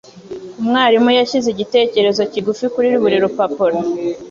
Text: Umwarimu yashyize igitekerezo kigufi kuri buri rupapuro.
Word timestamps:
Umwarimu 0.59 1.09
yashyize 1.19 1.47
igitekerezo 1.51 2.21
kigufi 2.31 2.65
kuri 2.73 2.87
buri 3.01 3.17
rupapuro. 3.23 3.77